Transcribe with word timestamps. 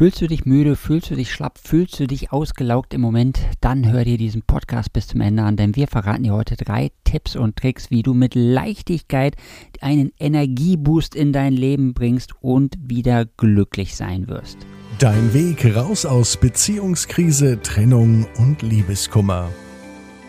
Fühlst 0.00 0.22
du 0.22 0.28
dich 0.28 0.46
müde, 0.46 0.76
fühlst 0.76 1.10
du 1.10 1.14
dich 1.14 1.30
schlapp, 1.30 1.58
fühlst 1.62 2.00
du 2.00 2.06
dich 2.06 2.32
ausgelaugt 2.32 2.94
im 2.94 3.02
Moment? 3.02 3.38
Dann 3.60 3.92
hör 3.92 4.02
dir 4.02 4.16
diesen 4.16 4.40
Podcast 4.40 4.94
bis 4.94 5.08
zum 5.08 5.20
Ende 5.20 5.42
an, 5.42 5.58
denn 5.58 5.76
wir 5.76 5.88
verraten 5.88 6.22
dir 6.22 6.32
heute 6.32 6.56
drei 6.56 6.90
Tipps 7.04 7.36
und 7.36 7.56
Tricks, 7.56 7.90
wie 7.90 8.02
du 8.02 8.14
mit 8.14 8.34
Leichtigkeit 8.34 9.36
einen 9.82 10.10
Energieboost 10.18 11.14
in 11.14 11.34
dein 11.34 11.52
Leben 11.52 11.92
bringst 11.92 12.32
und 12.40 12.78
wieder 12.80 13.26
glücklich 13.26 13.94
sein 13.94 14.26
wirst. 14.28 14.56
Dein 14.98 15.34
Weg 15.34 15.76
raus 15.76 16.06
aus 16.06 16.38
Beziehungskrise, 16.38 17.60
Trennung 17.60 18.26
und 18.38 18.62
Liebeskummer. 18.62 19.50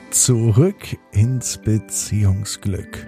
Zurück 0.10 0.98
ins 1.14 1.58
Beziehungsglück. 1.58 3.08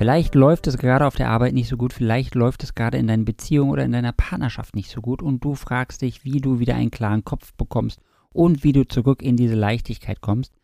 Vielleicht 0.00 0.34
läuft 0.34 0.66
es 0.66 0.78
gerade 0.78 1.06
auf 1.06 1.16
der 1.16 1.28
Arbeit 1.28 1.52
nicht 1.52 1.68
so 1.68 1.76
gut, 1.76 1.92
vielleicht 1.92 2.34
läuft 2.34 2.64
es 2.64 2.74
gerade 2.74 2.96
in 2.96 3.06
deiner 3.06 3.24
Beziehung 3.24 3.68
oder 3.68 3.84
in 3.84 3.92
deiner 3.92 4.12
Partnerschaft 4.12 4.74
nicht 4.74 4.88
so 4.88 5.02
gut 5.02 5.20
und 5.20 5.44
du 5.44 5.54
fragst 5.54 6.00
dich, 6.00 6.24
wie 6.24 6.40
du 6.40 6.58
wieder 6.58 6.74
einen 6.74 6.90
klaren 6.90 7.22
Kopf 7.22 7.52
bekommst 7.52 8.00
und 8.32 8.64
wie 8.64 8.72
du 8.72 8.88
zurück 8.88 9.20
in 9.20 9.36
diese 9.36 9.56
Leichtigkeit 9.56 10.22
kommst, 10.22 10.54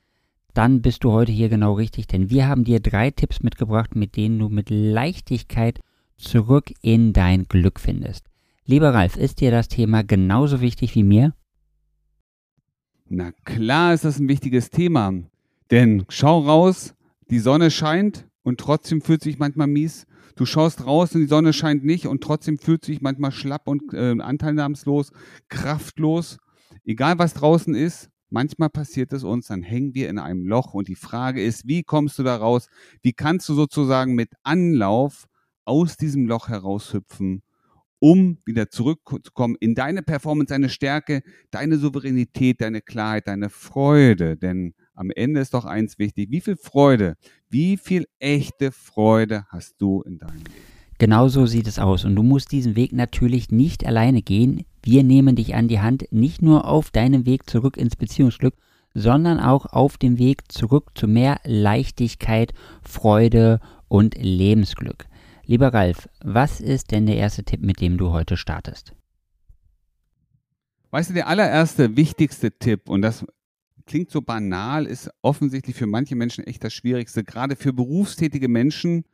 dann 0.54 0.80
bist 0.80 1.04
du 1.04 1.12
heute 1.12 1.32
hier 1.32 1.50
genau 1.50 1.74
richtig, 1.74 2.06
denn 2.06 2.30
wir 2.30 2.48
haben 2.48 2.64
dir 2.64 2.80
drei 2.80 3.10
Tipps 3.10 3.42
mitgebracht, 3.42 3.94
mit 3.94 4.16
denen 4.16 4.38
du 4.38 4.48
mit 4.48 4.70
Leichtigkeit 4.70 5.80
zurück 6.16 6.72
in 6.80 7.12
dein 7.12 7.44
Glück 7.44 7.78
findest. 7.78 8.24
Lieber 8.64 8.94
Ralf, 8.94 9.18
ist 9.18 9.42
dir 9.42 9.50
das 9.50 9.68
Thema 9.68 10.02
genauso 10.02 10.62
wichtig 10.62 10.94
wie 10.94 11.04
mir? 11.04 11.34
Na 13.10 13.32
klar 13.44 13.92
ist 13.92 14.06
das 14.06 14.18
ein 14.18 14.28
wichtiges 14.28 14.70
Thema, 14.70 15.12
denn 15.70 16.06
schau 16.08 16.38
raus, 16.40 16.94
die 17.28 17.40
Sonne 17.40 17.70
scheint, 17.70 18.26
und 18.46 18.60
trotzdem 18.60 19.00
fühlt 19.02 19.24
sich 19.24 19.40
manchmal 19.40 19.66
mies. 19.66 20.06
Du 20.36 20.46
schaust 20.46 20.86
raus 20.86 21.12
und 21.16 21.22
die 21.22 21.26
Sonne 21.26 21.52
scheint 21.52 21.84
nicht 21.84 22.06
und 22.06 22.22
trotzdem 22.22 22.58
fühlt 22.58 22.84
sich 22.84 23.00
manchmal 23.00 23.32
schlapp 23.32 23.66
und 23.66 23.92
äh, 23.92 24.14
anteilnahmslos, 24.20 25.10
kraftlos. 25.48 26.38
Egal 26.84 27.18
was 27.18 27.34
draußen 27.34 27.74
ist, 27.74 28.08
manchmal 28.30 28.70
passiert 28.70 29.12
es 29.12 29.24
uns, 29.24 29.48
dann 29.48 29.64
hängen 29.64 29.96
wir 29.96 30.08
in 30.08 30.20
einem 30.20 30.46
Loch 30.46 30.74
und 30.74 30.86
die 30.86 30.94
Frage 30.94 31.42
ist, 31.42 31.66
wie 31.66 31.82
kommst 31.82 32.20
du 32.20 32.22
da 32.22 32.36
raus? 32.36 32.68
Wie 33.02 33.12
kannst 33.12 33.48
du 33.48 33.54
sozusagen 33.54 34.14
mit 34.14 34.30
Anlauf 34.44 35.26
aus 35.64 35.96
diesem 35.96 36.28
Loch 36.28 36.48
heraushüpfen, 36.48 37.42
um 37.98 38.38
wieder 38.44 38.70
zurückzukommen 38.70 39.56
in 39.58 39.74
deine 39.74 40.02
Performance, 40.02 40.54
deine 40.54 40.68
Stärke, 40.68 41.22
deine 41.50 41.78
Souveränität, 41.78 42.60
deine 42.60 42.80
Klarheit, 42.80 43.26
deine 43.26 43.50
Freude? 43.50 44.36
Denn 44.36 44.74
am 44.96 45.10
Ende 45.10 45.40
ist 45.40 45.54
doch 45.54 45.64
eins 45.64 45.98
wichtig. 45.98 46.30
Wie 46.30 46.40
viel 46.40 46.56
Freude, 46.56 47.16
wie 47.48 47.76
viel 47.76 48.06
echte 48.18 48.72
Freude 48.72 49.44
hast 49.48 49.76
du 49.78 50.02
in 50.02 50.18
deinem 50.18 50.38
Leben? 50.38 50.50
Genau 50.98 51.28
so 51.28 51.44
sieht 51.44 51.68
es 51.68 51.78
aus. 51.78 52.04
Und 52.04 52.16
du 52.16 52.22
musst 52.22 52.52
diesen 52.52 52.74
Weg 52.74 52.92
natürlich 52.92 53.50
nicht 53.50 53.84
alleine 53.84 54.22
gehen. 54.22 54.64
Wir 54.82 55.04
nehmen 55.04 55.36
dich 55.36 55.54
an 55.54 55.68
die 55.68 55.80
Hand, 55.80 56.06
nicht 56.10 56.40
nur 56.40 56.64
auf 56.64 56.90
deinem 56.90 57.26
Weg 57.26 57.48
zurück 57.48 57.76
ins 57.76 57.96
Beziehungsglück, 57.96 58.54
sondern 58.94 59.38
auch 59.38 59.66
auf 59.66 59.98
dem 59.98 60.18
Weg 60.18 60.50
zurück 60.50 60.92
zu 60.94 61.06
mehr 61.06 61.38
Leichtigkeit, 61.44 62.54
Freude 62.82 63.60
und 63.88 64.16
Lebensglück. 64.16 65.06
Lieber 65.44 65.74
Ralf, 65.74 66.08
was 66.24 66.60
ist 66.60 66.90
denn 66.90 67.04
der 67.06 67.16
erste 67.16 67.44
Tipp, 67.44 67.60
mit 67.60 67.80
dem 67.80 67.98
du 67.98 68.10
heute 68.10 68.38
startest? 68.38 68.94
Weißt 70.90 71.10
du, 71.10 71.14
der 71.14 71.28
allererste, 71.28 71.94
wichtigste 71.96 72.50
Tipp, 72.52 72.88
und 72.88 73.02
das 73.02 73.26
klingt 73.86 74.10
so 74.10 74.20
banal, 74.20 74.86
ist 74.86 75.10
offensichtlich 75.22 75.76
für 75.76 75.86
manche 75.86 76.16
Menschen 76.16 76.44
echt 76.44 76.62
das 76.64 76.74
Schwierigste. 76.74 77.24
Gerade 77.24 77.56
für 77.56 77.72
berufstätige 77.72 78.48
Menschen. 78.48 79.04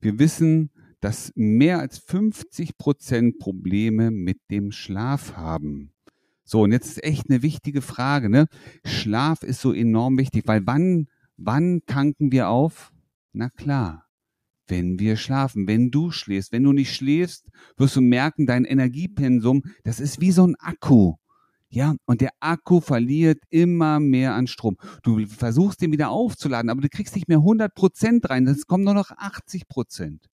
Wir 0.00 0.18
wissen, 0.18 0.70
dass 1.00 1.32
mehr 1.34 1.78
als 1.78 1.98
50 1.98 2.78
Prozent 2.78 3.38
Probleme 3.38 4.10
mit 4.10 4.38
dem 4.50 4.72
Schlaf 4.72 5.36
haben. 5.36 5.92
So, 6.44 6.62
und 6.62 6.72
jetzt 6.72 6.86
ist 6.86 7.04
echt 7.04 7.30
eine 7.30 7.42
wichtige 7.42 7.82
Frage, 7.82 8.28
ne? 8.28 8.46
Schlaf 8.84 9.42
ist 9.42 9.60
so 9.60 9.72
enorm 9.72 10.18
wichtig, 10.18 10.44
weil 10.46 10.66
wann, 10.66 11.08
wann 11.36 11.82
tanken 11.86 12.32
wir 12.32 12.48
auf? 12.48 12.92
Na 13.32 13.48
klar, 13.50 14.06
wenn 14.66 14.98
wir 14.98 15.16
schlafen, 15.16 15.66
wenn 15.66 15.90
du 15.90 16.10
schläfst. 16.10 16.52
Wenn 16.52 16.64
du 16.64 16.72
nicht 16.72 16.94
schläfst, 16.94 17.46
wirst 17.76 17.96
du 17.96 18.00
merken, 18.00 18.46
dein 18.46 18.64
Energiepensum, 18.64 19.62
das 19.82 20.00
ist 20.00 20.20
wie 20.20 20.32
so 20.32 20.46
ein 20.46 20.56
Akku. 20.56 21.14
Ja, 21.74 21.96
und 22.06 22.20
der 22.20 22.30
Akku 22.38 22.80
verliert 22.80 23.42
immer 23.50 23.98
mehr 23.98 24.34
an 24.34 24.46
Strom. 24.46 24.76
Du 25.02 25.26
versuchst 25.26 25.82
den 25.82 25.90
wieder 25.90 26.10
aufzuladen, 26.10 26.70
aber 26.70 26.80
du 26.80 26.88
kriegst 26.88 27.16
nicht 27.16 27.26
mehr 27.26 27.38
100 27.38 27.74
Prozent 27.74 28.30
rein. 28.30 28.44
Das 28.44 28.68
kommt 28.68 28.84
nur 28.84 28.94
noch 28.94 29.10
80 29.10 29.66
Prozent. 29.66 30.30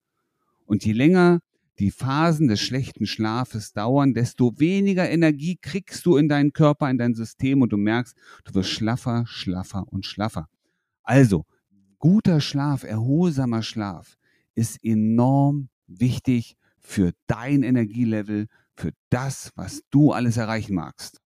Und 0.66 0.84
je 0.84 0.94
länger 0.94 1.38
die 1.78 1.92
Phasen 1.92 2.48
des 2.48 2.60
schlechten 2.60 3.06
Schlafes 3.06 3.72
dauern, 3.72 4.14
desto 4.14 4.58
weniger 4.58 5.08
Energie 5.08 5.56
kriegst 5.62 6.04
du 6.06 6.16
in 6.16 6.28
deinen 6.28 6.52
Körper, 6.52 6.90
in 6.90 6.98
dein 6.98 7.14
System 7.14 7.62
und 7.62 7.72
du 7.72 7.76
merkst, 7.76 8.16
du 8.42 8.54
wirst 8.54 8.70
schlaffer, 8.70 9.24
schlaffer 9.28 9.84
und 9.92 10.06
schlaffer. 10.06 10.48
Also, 11.04 11.44
guter 12.00 12.40
Schlaf, 12.40 12.82
erholsamer 12.82 13.62
Schlaf 13.62 14.18
ist 14.56 14.82
enorm 14.82 15.68
wichtig 15.86 16.56
für 16.80 17.12
dein 17.28 17.62
Energielevel, 17.62 18.48
für 18.74 18.90
das, 19.08 19.52
was 19.54 19.82
du 19.90 20.10
alles 20.10 20.36
erreichen 20.36 20.74
magst. 20.74 21.20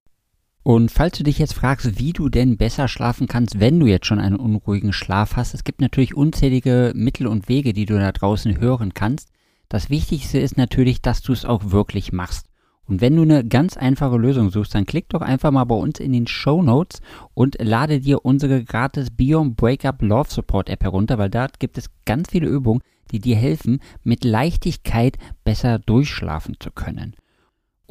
Und 0.65 0.93
falls 0.93 1.19
du 1.19 1.25
dich 1.25 1.39
jetzt 1.39 1.55
fragst, 1.55 1.99
wie 1.99 2.13
du 2.13 2.29
denn 2.29 2.57
besser 2.57 2.87
schlafen 2.87 3.27
kannst, 3.27 3.59
wenn 3.59 3.81
du 3.81 3.87
jetzt 3.87 4.07
schon 4.07 4.21
einen 4.21 4.37
unruhigen 4.37 4.93
Schlaf 4.93 5.35
hast, 5.35 5.55
es 5.55 5.65
gibt 5.65 5.81
natürlich 5.81 6.17
unzählige 6.17 6.93
Mittel 6.95 7.27
und 7.27 7.49
Wege, 7.49 7.73
die 7.73 7.85
du 7.85 7.99
da 7.99 8.13
draußen 8.13 8.61
hören 8.61 8.95
kannst. 8.95 9.31
Das 9.69 9.91
Wichtigste 9.91 10.39
ist 10.39 10.57
natürlich, 10.57 11.03
dass 11.03 11.21
du 11.21 11.33
es 11.33 11.45
auch 11.45 11.73
wirklich 11.73 12.13
machst. 12.13 12.47
Und 12.87 13.01
wenn 13.01 13.17
du 13.17 13.23
eine 13.23 13.45
ganz 13.45 13.77
einfache 13.77 14.17
Lösung 14.17 14.51
suchst, 14.51 14.75
dann 14.75 14.87
klick 14.87 15.09
doch 15.09 15.21
einfach 15.21 15.51
mal 15.51 15.65
bei 15.65 15.75
uns 15.75 15.99
in 15.99 16.13
den 16.13 16.27
Show 16.27 16.63
Notes 16.63 17.01
und 17.35 17.57
lade 17.61 18.01
dir 18.01 18.25
unsere 18.25 18.63
gratis 18.65 19.11
Beyond 19.11 19.57
Breakup 19.57 20.03
Love 20.03 20.31
Support 20.31 20.69
App 20.69 20.85
herunter, 20.85 21.19
weil 21.19 21.31
da 21.31 21.49
gibt 21.59 21.79
es 21.79 21.91
ganz 22.05 22.31
viele 22.31 22.49
Übungen, 22.49 22.83
die 23.11 23.19
dir 23.19 23.37
helfen, 23.37 23.81
mit 24.05 24.25
Leichtigkeit 24.25 25.17
besser 25.45 25.79
durchschlafen 25.79 26.57
zu 26.61 26.71
können. 26.71 27.15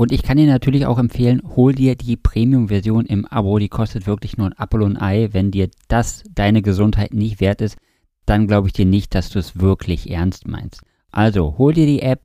Und 0.02 0.12
ich 0.12 0.24
kann 0.24 0.38
dir 0.38 0.48
natürlich 0.48 0.88
auch 0.88 0.98
empfehlen, 0.98 1.44
hol 1.56 1.76
dir 1.76 1.96
die 1.96 2.18
Premium-Version 2.18 3.06
im 3.06 3.28
Abo. 3.28 3.60
Die 3.60 3.70
kostet 3.70 4.08
wirklich 4.08 4.36
nur 4.36 4.48
ein 4.48 4.56
Apple 4.58 4.84
und 4.84 4.98
ein 4.98 5.28
Ei. 5.28 5.30
Wenn 5.32 5.52
dir 5.52 5.70
das 5.90 6.24
deine 6.34 6.64
Gesundheit 6.64 7.14
nicht 7.14 7.40
wert 7.40 7.62
ist, 7.62 7.78
dann 8.26 8.48
glaube 8.48 8.66
ich 8.66 8.74
dir 8.74 8.88
nicht, 8.88 9.14
dass 9.14 9.30
du 9.30 9.38
es 9.38 9.60
wirklich 9.60 10.10
ernst 10.10 10.48
meinst. 10.48 10.82
Also 11.12 11.60
hol 11.60 11.76
dir 11.76 11.86
die 11.86 12.02
App. 12.02 12.24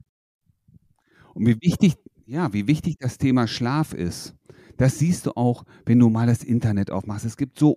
Und 1.34 1.44
wie 1.44 1.59
wichtig, 1.60 1.97
ja, 2.25 2.50
wie 2.54 2.66
wichtig 2.66 2.97
das 2.98 3.19
Thema 3.19 3.47
Schlaf 3.47 3.93
ist. 3.93 4.34
Das 4.78 4.98
siehst 4.98 5.26
du 5.26 5.37
auch, 5.37 5.64
wenn 5.84 5.98
du 5.98 6.08
mal 6.08 6.26
das 6.26 6.43
Internet 6.43 6.91
aufmachst. 6.91 7.26
Es 7.26 7.37
gibt 7.37 7.58
so 7.58 7.76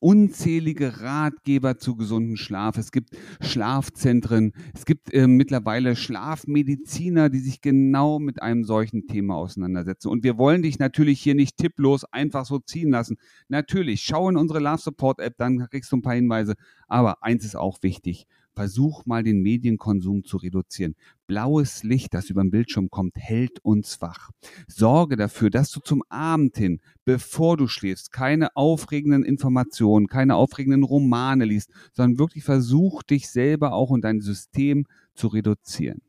unzählige 0.00 1.00
Ratgeber 1.00 1.78
zu 1.78 1.96
gesunden 1.96 2.36
Schlaf. 2.36 2.78
Es 2.78 2.92
gibt 2.92 3.16
Schlafzentren. 3.40 4.52
Es 4.74 4.84
gibt 4.84 5.12
äh, 5.12 5.26
mittlerweile 5.26 5.96
Schlafmediziner, 5.96 7.28
die 7.28 7.40
sich 7.40 7.60
genau 7.60 8.18
mit 8.18 8.42
einem 8.42 8.64
solchen 8.64 9.06
Thema 9.06 9.36
auseinandersetzen. 9.36 10.08
Und 10.08 10.24
wir 10.24 10.38
wollen 10.38 10.62
dich 10.62 10.78
natürlich 10.78 11.20
hier 11.20 11.34
nicht 11.34 11.56
tipplos 11.56 12.04
einfach 12.04 12.44
so 12.44 12.58
ziehen 12.58 12.90
lassen. 12.90 13.16
Natürlich, 13.48 14.02
schau 14.02 14.28
in 14.28 14.36
unsere 14.36 14.60
Love 14.60 14.78
Support 14.78 15.20
App, 15.20 15.36
dann 15.38 15.68
kriegst 15.70 15.92
du 15.92 15.96
ein 15.96 16.02
paar 16.02 16.14
Hinweise. 16.14 16.54
Aber 16.86 17.22
eins 17.22 17.44
ist 17.44 17.56
auch 17.56 17.82
wichtig. 17.82 18.26
Versuch 18.58 19.06
mal 19.06 19.22
den 19.22 19.40
Medienkonsum 19.40 20.24
zu 20.24 20.36
reduzieren. 20.36 20.96
Blaues 21.28 21.84
Licht, 21.84 22.12
das 22.12 22.28
über 22.28 22.42
den 22.42 22.50
Bildschirm 22.50 22.90
kommt, 22.90 23.14
hält 23.14 23.60
uns 23.64 24.00
wach. 24.00 24.30
Sorge 24.66 25.14
dafür, 25.14 25.48
dass 25.48 25.70
du 25.70 25.78
zum 25.78 26.02
Abend 26.08 26.56
hin, 26.56 26.80
bevor 27.04 27.56
du 27.56 27.68
schläfst, 27.68 28.10
keine 28.10 28.56
aufregenden 28.56 29.22
Informationen, 29.22 30.08
keine 30.08 30.34
aufregenden 30.34 30.82
Romane 30.82 31.44
liest, 31.44 31.70
sondern 31.92 32.18
wirklich 32.18 32.42
versuch 32.42 33.04
dich 33.04 33.28
selber 33.28 33.74
auch 33.74 33.90
und 33.90 34.02
dein 34.02 34.20
System 34.20 34.86
zu 35.14 35.28
reduzieren. 35.28 36.02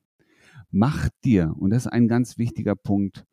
Mach 0.71 1.07
dir, 1.23 1.53
und 1.55 1.69
das 1.69 1.85
ist 1.85 1.91
ein 1.91 2.07
ganz 2.07 2.39
wichtiger 2.39 2.75
Punkt, 2.75 3.25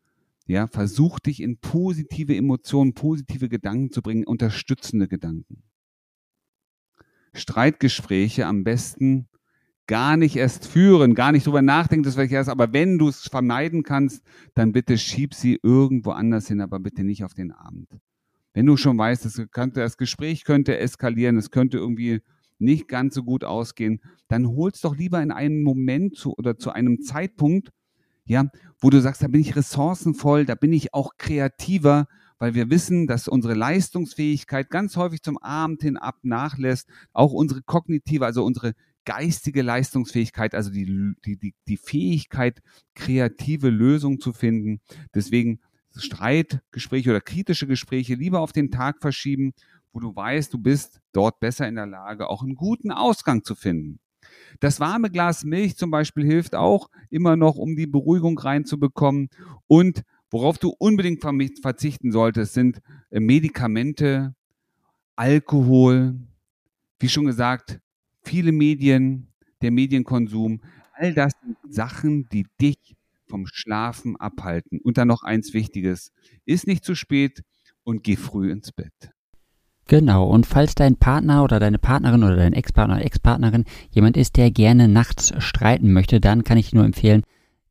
ja, 0.45 0.67
versuch 0.67 1.17
dich 1.17 1.41
in 1.41 1.57
positive 1.57 2.35
Emotionen, 2.35 2.93
positive 2.93 3.49
Gedanken 3.49 3.91
zu 3.91 4.03
bringen, 4.03 4.27
unterstützende 4.27 5.07
Gedanken. 5.07 5.63
Streitgespräche 7.37 8.45
am 8.45 8.63
besten 8.63 9.27
gar 9.87 10.17
nicht 10.17 10.35
erst 10.35 10.67
führen, 10.67 11.15
gar 11.15 11.31
nicht 11.31 11.47
drüber 11.47 11.61
nachdenken, 11.61 12.03
das 12.03 12.15
vielleicht 12.15 12.33
erst, 12.33 12.49
aber 12.49 12.73
wenn 12.73 12.97
du 12.97 13.07
es 13.07 13.21
vermeiden 13.21 13.83
kannst, 13.83 14.23
dann 14.53 14.73
bitte 14.73 14.97
schieb 14.97 15.33
sie 15.33 15.59
irgendwo 15.63 16.11
anders 16.11 16.47
hin, 16.47 16.59
aber 16.61 16.79
bitte 16.79 17.03
nicht 17.03 17.23
auf 17.23 17.33
den 17.33 17.51
Abend. 17.51 17.87
Wenn 18.53 18.65
du 18.65 18.75
schon 18.75 18.97
weißt, 18.97 19.23
das, 19.23 19.41
könnte, 19.51 19.79
das 19.79 19.97
Gespräch 19.97 20.43
könnte 20.43 20.77
eskalieren, 20.77 21.37
es 21.37 21.51
könnte 21.51 21.77
irgendwie 21.77 22.21
nicht 22.59 22.87
ganz 22.87 23.15
so 23.15 23.23
gut 23.23 23.43
ausgehen, 23.43 24.01
dann 24.27 24.47
hol's 24.47 24.81
doch 24.81 24.97
lieber 24.97 25.21
in 25.21 25.31
einen 25.31 25.63
Moment 25.63 26.15
zu 26.15 26.33
oder 26.35 26.57
zu 26.57 26.71
einem 26.71 27.01
Zeitpunkt, 27.01 27.69
ja, 28.25 28.45
wo 28.79 28.89
du 28.89 28.99
sagst, 28.99 29.21
da 29.21 29.27
bin 29.27 29.41
ich 29.41 29.55
ressourcenvoll, 29.55 30.45
da 30.45 30.55
bin 30.55 30.73
ich 30.73 30.93
auch 30.93 31.17
kreativer 31.17 32.07
weil 32.39 32.53
wir 32.53 32.69
wissen, 32.69 33.07
dass 33.07 33.27
unsere 33.27 33.53
Leistungsfähigkeit 33.53 34.69
ganz 34.69 34.95
häufig 34.95 35.21
zum 35.21 35.37
Abend 35.37 35.81
hin 35.81 35.97
ab 35.97 36.17
nachlässt. 36.23 36.87
Auch 37.13 37.33
unsere 37.33 37.61
kognitive, 37.61 38.25
also 38.25 38.43
unsere 38.43 38.73
geistige 39.05 39.61
Leistungsfähigkeit, 39.61 40.53
also 40.53 40.69
die, 40.69 41.13
die, 41.25 41.37
die, 41.37 41.55
die 41.67 41.77
Fähigkeit, 41.77 42.61
kreative 42.93 43.69
Lösungen 43.69 44.19
zu 44.19 44.33
finden. 44.33 44.81
Deswegen 45.15 45.59
Streitgespräche 45.95 47.09
oder 47.09 47.21
kritische 47.21 47.67
Gespräche 47.67 48.15
lieber 48.15 48.41
auf 48.41 48.51
den 48.51 48.69
Tag 48.69 49.01
verschieben, 49.01 49.53
wo 49.93 49.99
du 49.99 50.15
weißt, 50.15 50.53
du 50.53 50.59
bist 50.59 50.99
dort 51.13 51.39
besser 51.39 51.67
in 51.67 51.75
der 51.75 51.87
Lage, 51.87 52.29
auch 52.29 52.43
einen 52.43 52.55
guten 52.55 52.91
Ausgang 52.91 53.43
zu 53.43 53.55
finden. 53.55 53.99
Das 54.59 54.79
warme 54.79 55.09
Glas 55.09 55.43
Milch 55.43 55.77
zum 55.77 55.89
Beispiel 55.89 56.25
hilft 56.25 56.55
auch 56.55 56.89
immer 57.09 57.35
noch, 57.35 57.55
um 57.55 57.75
die 57.75 57.87
Beruhigung 57.87 58.37
reinzubekommen. 58.37 59.29
Und 59.67 60.03
worauf 60.29 60.57
du 60.57 60.73
unbedingt 60.77 61.21
verzichten 61.21 62.11
solltest, 62.11 62.53
sind 62.53 62.81
äh, 63.09 63.19
Medikamente, 63.19 64.35
Alkohol, 65.15 66.15
wie 66.99 67.09
schon 67.09 67.25
gesagt, 67.25 67.79
viele 68.21 68.51
Medien, 68.51 69.27
der 69.61 69.71
Medienkonsum. 69.71 70.61
All 70.93 71.13
das 71.13 71.33
sind 71.41 71.57
Sachen, 71.73 72.27
die 72.29 72.45
dich 72.61 72.95
vom 73.27 73.45
Schlafen 73.47 74.15
abhalten. 74.15 74.79
Und 74.83 74.97
dann 74.97 75.07
noch 75.07 75.23
eins 75.23 75.53
Wichtiges. 75.53 76.11
Ist 76.45 76.67
nicht 76.67 76.83
zu 76.83 76.95
spät 76.95 77.43
und 77.83 78.03
geh 78.03 78.15
früh 78.15 78.51
ins 78.51 78.71
Bett. 78.71 79.11
Genau, 79.87 80.27
und 80.29 80.45
falls 80.45 80.75
dein 80.75 80.97
Partner 80.97 81.43
oder 81.43 81.59
deine 81.59 81.79
Partnerin 81.79 82.23
oder 82.23 82.35
dein 82.35 82.51
Ex-Partner 82.51 82.95
oder 82.95 83.05
Ex-Partnerin 83.05 83.63
jemand 83.91 84.17
ist, 84.17 84.35
der 84.35 84.51
gerne 84.51 84.89
nachts 84.89 85.33
streiten 85.41 85.93
möchte, 85.93 86.19
dann 86.19 86.43
kann 86.43 86.57
ich 86.57 86.71
dir 86.71 86.77
nur 86.77 86.85
empfehlen, 86.85 87.23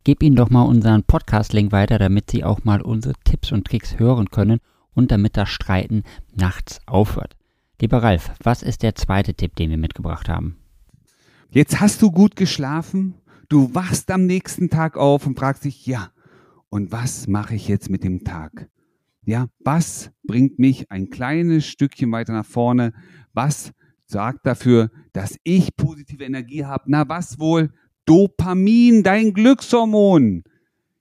gib 0.06 0.23
ihnen 0.23 0.37
doch 0.37 0.50
mal 0.50 0.62
unseren 0.62 1.03
Podcast-Link 1.03 1.73
weiter, 1.73 1.99
damit 1.99 2.31
sie 2.31 2.44
auch 2.44 2.62
mal 2.62 2.81
unsere 2.81 3.14
Tipps 3.25 3.50
und 3.50 3.67
Tricks 3.67 3.99
hören 3.99 4.31
können 4.31 4.61
und 4.94 5.11
damit 5.11 5.37
das 5.37 5.49
Streiten 5.49 6.05
nachts 6.32 6.79
aufhört. 6.87 7.35
Lieber 7.81 8.05
Ralf, 8.05 8.31
was 8.41 8.62
ist 8.62 8.85
der 8.85 8.94
zweite 8.94 9.35
Tipp, 9.35 9.56
den 9.56 9.69
wir 9.69 9.79
mitgebracht 9.79 10.29
haben? 10.29 10.58
Jetzt 11.50 11.81
hast 11.81 12.03
du 12.03 12.12
gut 12.12 12.37
geschlafen, 12.37 13.14
du 13.49 13.75
wachst 13.75 14.08
am 14.12 14.26
nächsten 14.26 14.70
Tag 14.70 14.97
auf 14.97 15.26
und 15.26 15.37
fragst 15.37 15.64
dich, 15.64 15.87
ja, 15.87 16.12
und 16.69 16.93
was 16.93 17.26
mache 17.26 17.56
ich 17.56 17.67
jetzt 17.67 17.91
mit 17.91 18.05
dem 18.05 18.23
Tag? 18.23 18.69
Ja, 19.25 19.49
was 19.64 20.12
bringt 20.23 20.61
mich 20.61 20.88
ein 20.88 21.11
kleines 21.11 21.67
Stückchen 21.67 22.12
weiter 22.12 22.32
nach 22.32 22.47
vorne? 22.47 22.93
Was 23.32 23.73
sorgt 24.05 24.47
dafür, 24.47 24.93
dass 25.12 25.37
ich 25.43 25.75
positive 25.75 26.23
Energie 26.23 26.64
habe? 26.64 26.85
Na, 26.87 27.08
was 27.08 27.41
wohl? 27.41 27.73
Dopamin, 28.06 29.03
dein 29.03 29.32
Glückshormon. 29.35 30.44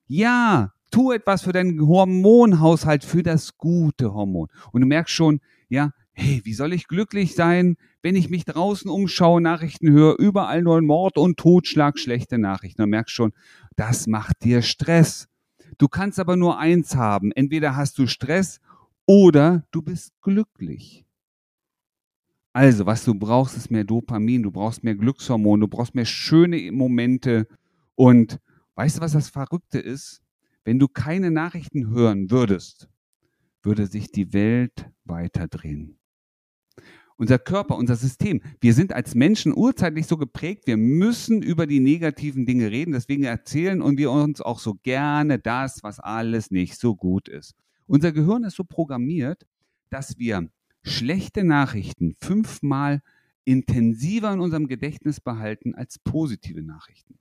Ja, 0.07 0.73
tu 0.91 1.11
etwas 1.11 1.43
für 1.43 1.51
deinen 1.51 1.79
Hormonhaushalt, 1.87 3.03
für 3.03 3.23
das 3.23 3.57
gute 3.57 4.13
Hormon. 4.13 4.47
Und 4.71 4.81
du 4.81 4.87
merkst 4.87 5.13
schon, 5.13 5.39
ja, 5.69 5.91
hey, 6.13 6.41
wie 6.43 6.53
soll 6.53 6.73
ich 6.73 6.87
glücklich 6.87 7.35
sein, 7.35 7.75
wenn 8.01 8.15
ich 8.15 8.29
mich 8.29 8.45
draußen 8.45 8.89
umschaue, 8.89 9.41
Nachrichten 9.41 9.91
höre, 9.91 10.17
überall 10.17 10.61
nur 10.61 10.81
Mord 10.81 11.17
und 11.17 11.37
Totschlag, 11.37 11.99
schlechte 11.99 12.37
Nachrichten. 12.37 12.81
Du 12.81 12.87
merkst 12.87 13.13
schon, 13.13 13.33
das 13.75 14.07
macht 14.07 14.43
dir 14.43 14.61
Stress. 14.61 15.27
Du 15.77 15.87
kannst 15.87 16.19
aber 16.19 16.37
nur 16.37 16.57
eins 16.57 16.95
haben. 16.95 17.31
Entweder 17.31 17.75
hast 17.75 17.97
du 17.97 18.07
Stress 18.07 18.61
oder 19.05 19.63
du 19.71 19.81
bist 19.81 20.13
glücklich. 20.21 21.05
Also, 22.55 22.85
was 22.85 23.03
du 23.03 23.13
brauchst, 23.13 23.57
ist 23.57 23.69
mehr 23.69 23.83
Dopamin, 23.83 24.41
du 24.41 24.49
brauchst 24.49 24.81
mehr 24.81 24.95
Glückshormone, 24.95 25.59
du 25.59 25.67
brauchst 25.67 25.93
mehr 25.93 26.05
schöne 26.05 26.71
Momente. 26.71 27.49
Und 27.95 28.39
weißt 28.75 28.95
du, 28.95 29.01
was 29.01 29.11
das 29.11 29.27
Verrückte 29.27 29.77
ist? 29.77 30.21
Wenn 30.63 30.79
du 30.79 30.87
keine 30.87 31.31
Nachrichten 31.31 31.89
hören 31.89 32.31
würdest, 32.31 32.87
würde 33.61 33.87
sich 33.87 34.09
die 34.09 34.31
Welt 34.31 34.89
weiterdrehen 35.03 35.97
unser 37.17 37.39
Körper, 37.39 37.77
unser 37.77 37.95
System. 37.95 38.41
Wir 38.59 38.73
sind 38.73 38.91
als 38.93 39.15
Menschen 39.15 39.53
urzeitlich 39.53 40.05
so 40.05 40.17
geprägt, 40.17 40.67
wir 40.67 40.75
müssen 40.75 41.41
über 41.41 41.65
die 41.65 41.79
negativen 41.79 42.45
Dinge 42.45 42.71
reden. 42.71 42.91
Deswegen 42.91 43.23
erzählen 43.23 43.81
und 43.81 43.97
wir 43.97 44.11
uns 44.11 44.41
auch 44.41 44.59
so 44.59 44.75
gerne 44.83 45.39
das, 45.39 45.81
was 45.81 46.01
alles 46.01 46.51
nicht 46.51 46.77
so 46.77 46.93
gut 46.93 47.29
ist. 47.29 47.55
Unser 47.87 48.11
Gehirn 48.11 48.43
ist 48.43 48.57
so 48.57 48.65
programmiert, 48.65 49.45
dass 49.89 50.17
wir 50.17 50.49
schlechte 50.85 51.43
Nachrichten 51.43 52.15
fünfmal 52.21 53.01
intensiver 53.43 54.31
in 54.33 54.39
unserem 54.39 54.67
Gedächtnis 54.67 55.19
behalten 55.19 55.75
als 55.75 55.99
positive 55.99 56.61
Nachrichten. 56.61 57.19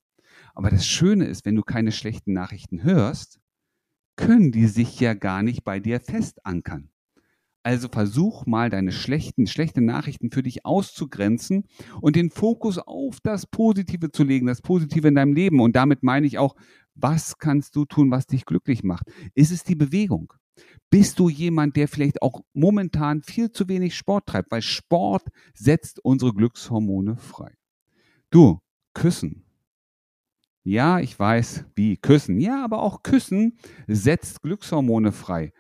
Aber 0.55 0.71
das 0.71 0.87
Schöne 0.87 1.27
ist, 1.27 1.45
wenn 1.45 1.57
du 1.57 1.63
keine 1.63 1.93
schlechten 1.93 2.33
Nachrichten 2.33 2.83
hörst, 2.83 3.41
können 4.17 4.53
die 4.53 4.67
sich 4.67 5.01
ja 5.01 5.15
gar 5.15 5.43
nicht 5.43 5.65
bei 5.65 5.81
dir 5.81 6.01
festankern. 6.01 6.91
Also 7.63 7.89
versuch 7.89 8.45
mal 8.45 8.69
deine 8.69 8.93
schlechten, 8.93 9.47
schlechte 9.47 9.81
Nachrichten 9.81 10.31
für 10.31 10.43
dich 10.43 10.67
auszugrenzen 10.67 11.65
und 12.03 12.15
den 12.15 12.31
Fokus 12.31 12.79
auf 12.79 13.21
das 13.23 13.47
Positive 13.47 14.13
zu 14.13 14.23
legen, 14.23 14.47
das 14.47 14.61
Positive 14.61 15.09
in 15.09 15.15
deinem 15.15 15.33
Leben. 15.33 15.61
Und 15.61 15.75
damit 15.75 16.03
meine 16.03 16.27
ich 16.27 16.37
auch, 16.37 16.57
was 16.95 17.39
kannst 17.39 17.75
du 17.75 17.87
tun, 17.87 18.11
was 18.11 18.27
dich 18.27 18.45
glücklich 18.45 18.85
macht? 18.85 19.07
Ist 19.35 19.51
es 19.51 19.65
die 19.65 19.77
Bewegung? 19.77 20.35
Bist 20.91 21.19
du 21.19 21.29
jemand, 21.29 21.77
der 21.77 21.89
vielleicht 21.89 22.23
auch 22.23 22.43
momentan 22.53 23.23
viel 23.23 23.51
zu 23.51 23.69
wenig 23.69 23.97
Sport 23.97 24.27
treibt? 24.27 24.51
Weil 24.53 24.63
Sport 24.63 25.23
setzt 25.55 26.05
unsere 26.05 26.33
Glückshormone 26.33 27.17
frei. 27.17 27.53
Du, 28.31 28.61
küssen. 28.95 29.45
Ja, 30.63 31.01
ich 31.01 31.19
weiß, 31.19 31.65
wie 31.75 31.97
küssen. 31.97 32.41
Ja, 32.41 32.65
aber 32.65 32.83
auch 32.83 33.03
küssen 33.03 33.59
setzt 33.87 34.43
Glückshormone 34.43 35.13
frei. 35.13 35.53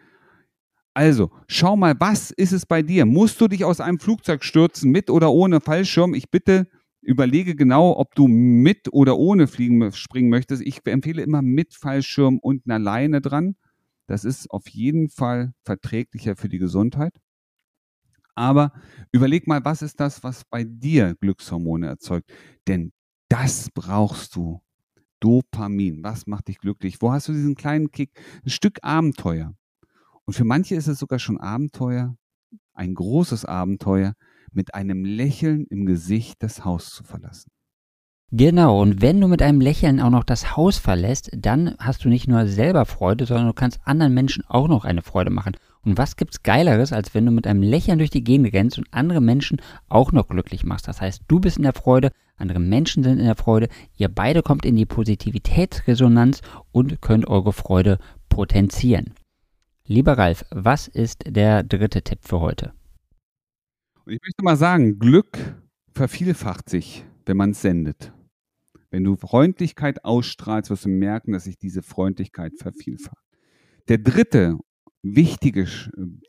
Also, 0.94 1.30
schau 1.48 1.76
mal, 1.76 1.94
was 1.98 2.30
ist 2.30 2.52
es 2.52 2.66
bei 2.66 2.80
dir? 2.82 3.04
Musst 3.04 3.40
du 3.40 3.48
dich 3.48 3.64
aus 3.64 3.80
einem 3.80 3.98
Flugzeug 3.98 4.44
stürzen, 4.44 4.92
mit 4.92 5.10
oder 5.10 5.32
ohne 5.32 5.60
Fallschirm? 5.60 6.14
Ich 6.14 6.30
bitte, 6.30 6.68
überlege 7.02 7.56
genau, 7.56 7.96
ob 7.98 8.14
du 8.14 8.28
mit 8.28 8.92
oder 8.92 9.18
ohne 9.18 9.48
fliegen 9.48 9.90
springen 9.92 10.30
möchtest. 10.30 10.62
Ich 10.62 10.80
empfehle 10.86 11.22
immer 11.22 11.42
mit 11.42 11.74
Fallschirm 11.74 12.38
und 12.38 12.62
einer 12.66 12.78
Leine 12.78 13.20
dran. 13.20 13.56
Das 14.06 14.24
ist 14.24 14.50
auf 14.50 14.68
jeden 14.68 15.08
Fall 15.08 15.54
verträglicher 15.64 16.36
für 16.36 16.48
die 16.48 16.58
Gesundheit. 16.58 17.20
Aber 18.34 18.72
überleg 19.12 19.46
mal, 19.46 19.64
was 19.64 19.82
ist 19.82 20.00
das, 20.00 20.22
was 20.22 20.44
bei 20.44 20.64
dir 20.64 21.14
Glückshormone 21.20 21.86
erzeugt? 21.86 22.32
Denn 22.66 22.92
das 23.28 23.70
brauchst 23.72 24.36
du. 24.36 24.60
Dopamin. 25.20 26.02
Was 26.02 26.26
macht 26.26 26.48
dich 26.48 26.58
glücklich? 26.58 27.00
Wo 27.00 27.10
hast 27.12 27.28
du 27.28 27.32
diesen 27.32 27.54
kleinen 27.54 27.90
Kick? 27.90 28.10
Ein 28.44 28.50
Stück 28.50 28.78
Abenteuer. 28.82 29.54
Und 30.26 30.34
für 30.34 30.44
manche 30.44 30.74
ist 30.74 30.86
es 30.86 30.98
sogar 30.98 31.18
schon 31.18 31.40
Abenteuer, 31.40 32.16
ein 32.74 32.94
großes 32.94 33.44
Abenteuer, 33.44 34.14
mit 34.52 34.74
einem 34.74 35.04
Lächeln 35.04 35.66
im 35.70 35.86
Gesicht 35.86 36.42
das 36.42 36.64
Haus 36.64 36.90
zu 36.90 37.04
verlassen. 37.04 37.50
Genau, 38.36 38.82
und 38.82 39.00
wenn 39.00 39.20
du 39.20 39.28
mit 39.28 39.42
einem 39.42 39.60
Lächeln 39.60 40.00
auch 40.00 40.10
noch 40.10 40.24
das 40.24 40.56
Haus 40.56 40.76
verlässt, 40.76 41.30
dann 41.36 41.76
hast 41.78 42.04
du 42.04 42.08
nicht 42.08 42.26
nur 42.26 42.48
selber 42.48 42.84
Freude, 42.84 43.26
sondern 43.26 43.46
du 43.46 43.52
kannst 43.52 43.78
anderen 43.84 44.12
Menschen 44.12 44.42
auch 44.48 44.66
noch 44.66 44.84
eine 44.84 45.02
Freude 45.02 45.30
machen. 45.30 45.56
Und 45.82 45.98
was 45.98 46.16
gibt's 46.16 46.42
Geileres, 46.42 46.92
als 46.92 47.14
wenn 47.14 47.26
du 47.26 47.30
mit 47.30 47.46
einem 47.46 47.62
Lächeln 47.62 47.98
durch 47.98 48.10
die 48.10 48.24
Gegend 48.24 48.52
rennst 48.52 48.76
und 48.76 48.88
andere 48.90 49.20
Menschen 49.20 49.62
auch 49.88 50.10
noch 50.10 50.26
glücklich 50.26 50.64
machst? 50.64 50.88
Das 50.88 51.00
heißt, 51.00 51.22
du 51.28 51.38
bist 51.38 51.58
in 51.58 51.62
der 51.62 51.74
Freude, 51.74 52.10
andere 52.36 52.58
Menschen 52.58 53.04
sind 53.04 53.20
in 53.20 53.24
der 53.24 53.36
Freude, 53.36 53.68
ihr 53.96 54.08
beide 54.08 54.42
kommt 54.42 54.64
in 54.64 54.74
die 54.74 54.86
Positivitätsresonanz 54.86 56.40
und 56.72 57.00
könnt 57.00 57.28
eure 57.28 57.52
Freude 57.52 57.98
potenzieren. 58.30 59.14
Lieber 59.86 60.18
Ralf, 60.18 60.44
was 60.50 60.88
ist 60.88 61.22
der 61.24 61.62
dritte 61.62 62.02
Tipp 62.02 62.18
für 62.22 62.40
heute? 62.40 62.72
ich 64.06 64.18
möchte 64.20 64.42
mal 64.42 64.56
sagen, 64.56 64.98
Glück 64.98 65.54
vervielfacht 65.92 66.68
sich, 66.68 67.04
wenn 67.26 67.36
man 67.36 67.52
es 67.52 67.62
sendet. 67.62 68.12
Wenn 68.94 69.02
du 69.02 69.16
Freundlichkeit 69.16 70.04
ausstrahlst, 70.04 70.70
wirst 70.70 70.84
du 70.84 70.88
merken, 70.88 71.32
dass 71.32 71.42
sich 71.42 71.58
diese 71.58 71.82
Freundlichkeit 71.82 72.52
vervielfacht. 72.56 73.24
Der 73.88 73.98
dritte 73.98 74.56
wichtige 75.02 75.66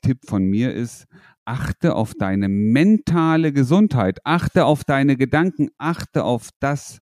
Tipp 0.01 0.25
von 0.25 0.45
mir 0.45 0.73
ist, 0.73 1.05
achte 1.45 1.93
auf 1.93 2.15
deine 2.15 2.49
mentale 2.49 3.53
Gesundheit, 3.53 4.17
achte 4.23 4.65
auf 4.65 4.83
deine 4.83 5.15
Gedanken, 5.15 5.69
achte 5.77 6.23
auf 6.23 6.49
das, 6.59 7.01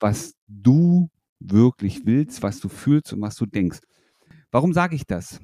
was 0.00 0.32
du 0.48 1.10
wirklich 1.40 2.06
willst, 2.06 2.42
was 2.42 2.60
du 2.60 2.70
fühlst 2.70 3.12
und 3.12 3.20
was 3.20 3.36
du 3.36 3.44
denkst. 3.44 3.80
Warum 4.50 4.72
sage 4.72 4.96
ich 4.96 5.04
das? 5.04 5.40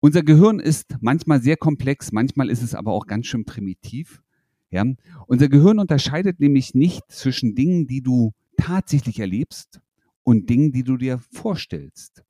Unser 0.00 0.22
Gehirn 0.22 0.60
ist 0.60 0.98
manchmal 1.00 1.40
sehr 1.40 1.56
komplex, 1.56 2.12
manchmal 2.12 2.50
ist 2.50 2.62
es 2.62 2.74
aber 2.74 2.92
auch 2.92 3.06
ganz 3.06 3.24
schön 3.24 3.46
primitiv. 3.46 4.20
Ja? 4.68 4.84
Unser 5.26 5.48
Gehirn 5.48 5.78
unterscheidet 5.78 6.40
nämlich 6.40 6.74
nicht 6.74 7.10
zwischen 7.10 7.54
Dingen, 7.54 7.86
die 7.86 8.02
du 8.02 8.34
tatsächlich 8.58 9.20
erlebst 9.20 9.80
und 10.24 10.50
Dingen, 10.50 10.72
die 10.72 10.84
du 10.84 10.98
dir 10.98 11.18
vorstellst. 11.18 12.22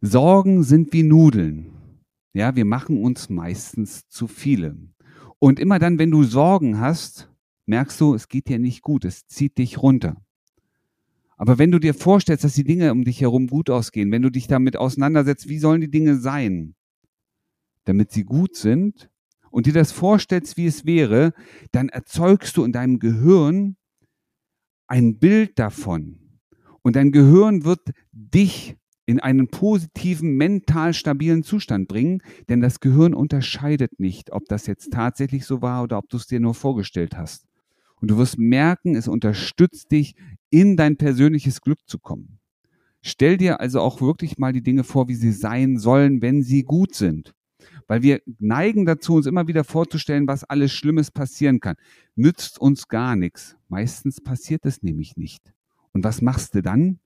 Sorgen 0.00 0.62
sind 0.62 0.92
wie 0.94 1.02
Nudeln. 1.02 1.72
Ja, 2.32 2.56
wir 2.56 2.64
machen 2.64 3.02
uns 3.02 3.28
meistens 3.28 4.08
zu 4.08 4.26
viele. 4.26 4.76
Und 5.38 5.60
immer 5.60 5.78
dann, 5.78 5.98
wenn 5.98 6.10
du 6.10 6.22
Sorgen 6.22 6.80
hast, 6.80 7.30
merkst 7.66 8.00
du, 8.00 8.14
es 8.14 8.28
geht 8.28 8.48
dir 8.48 8.58
nicht 8.58 8.82
gut, 8.82 9.04
es 9.04 9.26
zieht 9.26 9.58
dich 9.58 9.82
runter. 9.82 10.16
Aber 11.36 11.58
wenn 11.58 11.70
du 11.70 11.78
dir 11.78 11.92
vorstellst, 11.92 12.44
dass 12.44 12.54
die 12.54 12.64
Dinge 12.64 12.92
um 12.92 13.04
dich 13.04 13.20
herum 13.20 13.48
gut 13.48 13.68
ausgehen, 13.68 14.10
wenn 14.10 14.22
du 14.22 14.30
dich 14.30 14.46
damit 14.46 14.76
auseinandersetzt, 14.76 15.48
wie 15.48 15.58
sollen 15.58 15.82
die 15.82 15.90
Dinge 15.90 16.16
sein, 16.16 16.74
damit 17.84 18.10
sie 18.10 18.24
gut 18.24 18.56
sind 18.56 19.10
und 19.50 19.66
dir 19.66 19.74
das 19.74 19.92
vorstellst, 19.92 20.56
wie 20.56 20.66
es 20.66 20.86
wäre, 20.86 21.34
dann 21.72 21.88
erzeugst 21.88 22.56
du 22.56 22.64
in 22.64 22.72
deinem 22.72 22.98
Gehirn 22.98 23.76
ein 24.86 25.18
Bild 25.18 25.58
davon. 25.58 26.18
Und 26.82 26.96
dein 26.96 27.12
Gehirn 27.12 27.64
wird 27.64 27.80
dich 28.12 28.76
in 29.06 29.20
einen 29.20 29.48
positiven, 29.48 30.36
mental 30.36 30.92
stabilen 30.92 31.42
Zustand 31.42 31.88
bringen, 31.88 32.22
denn 32.48 32.60
das 32.60 32.80
Gehirn 32.80 33.14
unterscheidet 33.14 34.00
nicht, 34.00 34.32
ob 34.32 34.44
das 34.46 34.66
jetzt 34.66 34.92
tatsächlich 34.92 35.46
so 35.46 35.62
war 35.62 35.84
oder 35.84 35.98
ob 35.98 36.08
du 36.08 36.16
es 36.16 36.26
dir 36.26 36.40
nur 36.40 36.54
vorgestellt 36.54 37.16
hast. 37.16 37.46
Und 38.00 38.10
du 38.10 38.18
wirst 38.18 38.38
merken, 38.38 38.94
es 38.94 39.08
unterstützt 39.08 39.90
dich, 39.92 40.16
in 40.50 40.76
dein 40.76 40.96
persönliches 40.96 41.60
Glück 41.60 41.78
zu 41.86 41.98
kommen. 41.98 42.38
Stell 43.02 43.36
dir 43.36 43.60
also 43.60 43.80
auch 43.80 44.00
wirklich 44.00 44.38
mal 44.38 44.52
die 44.52 44.62
Dinge 44.62 44.82
vor, 44.82 45.08
wie 45.08 45.14
sie 45.14 45.32
sein 45.32 45.78
sollen, 45.78 46.22
wenn 46.22 46.42
sie 46.42 46.64
gut 46.64 46.94
sind. 46.94 47.34
Weil 47.86 48.02
wir 48.02 48.20
neigen 48.38 48.84
dazu, 48.84 49.14
uns 49.14 49.26
immer 49.26 49.46
wieder 49.46 49.64
vorzustellen, 49.64 50.26
was 50.26 50.44
alles 50.44 50.72
Schlimmes 50.72 51.10
passieren 51.10 51.60
kann. 51.60 51.76
Nützt 52.14 52.58
uns 52.60 52.88
gar 52.88 53.14
nichts. 53.16 53.56
Meistens 53.68 54.20
passiert 54.20 54.66
es 54.66 54.82
nämlich 54.82 55.16
nicht. 55.16 55.52
Und 55.92 56.04
was 56.04 56.20
machst 56.20 56.54
du 56.54 56.62
dann? 56.62 56.98